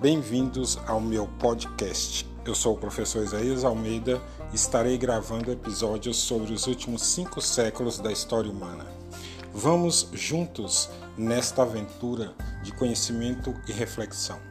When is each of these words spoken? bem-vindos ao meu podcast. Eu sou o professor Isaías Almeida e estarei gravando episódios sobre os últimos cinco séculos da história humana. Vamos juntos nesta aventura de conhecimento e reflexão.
bem-vindos 0.00 0.78
ao 0.86 0.98
meu 0.98 1.26
podcast. 1.38 2.26
Eu 2.46 2.54
sou 2.54 2.74
o 2.74 2.78
professor 2.78 3.22
Isaías 3.22 3.64
Almeida 3.64 4.18
e 4.50 4.56
estarei 4.56 4.96
gravando 4.96 5.52
episódios 5.52 6.16
sobre 6.16 6.54
os 6.54 6.66
últimos 6.66 7.02
cinco 7.02 7.38
séculos 7.42 7.98
da 7.98 8.10
história 8.10 8.50
humana. 8.50 8.86
Vamos 9.52 10.08
juntos 10.14 10.88
nesta 11.18 11.62
aventura 11.62 12.32
de 12.62 12.72
conhecimento 12.72 13.54
e 13.68 13.72
reflexão. 13.72 14.49